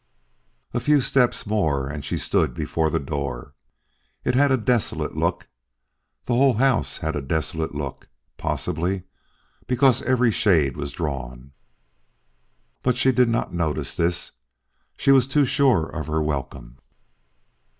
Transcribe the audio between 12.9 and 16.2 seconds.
she did not notice this; she was too sure of her